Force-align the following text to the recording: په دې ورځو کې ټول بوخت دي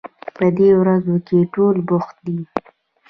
په 0.35 0.45
دې 0.57 0.69
ورځو 0.81 1.15
کې 1.27 1.39
ټول 1.53 1.75
بوخت 1.87 2.15
دي 2.25 2.39